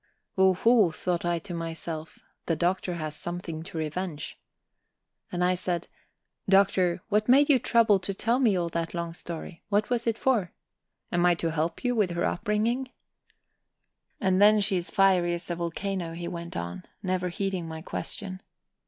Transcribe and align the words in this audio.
"Oho," 0.35 0.89
thought 0.89 1.25
I 1.25 1.37
to 1.37 1.53
myself, 1.53 2.17
"the 2.47 2.55
Doctor 2.55 2.95
has 2.95 3.15
something 3.15 3.61
to 3.61 3.77
revenge." 3.77 4.35
And 5.31 5.43
I 5.43 5.53
said: 5.53 5.87
"Doctor, 6.49 7.03
what 7.09 7.29
made 7.29 7.49
you 7.49 7.59
trouble 7.59 7.99
to 7.99 8.13
tell 8.15 8.39
me 8.39 8.55
all 8.57 8.69
that 8.69 8.95
long 8.95 9.13
story? 9.13 9.61
What 9.69 9.91
was 9.91 10.07
it 10.07 10.17
for? 10.17 10.53
Am 11.11 11.23
I 11.23 11.35
to 11.35 11.51
help 11.51 11.83
you 11.83 11.93
with 11.95 12.09
her 12.15 12.25
upbringing?" 12.25 12.89
"And 14.19 14.41
then 14.41 14.59
she's 14.59 14.89
fiery 14.89 15.35
as 15.35 15.51
a 15.51 15.55
volcano," 15.55 16.13
he 16.13 16.27
went 16.27 16.57
on, 16.57 16.83
never 17.03 17.29
heeding 17.29 17.67
my 17.67 17.83
question. 17.83 18.41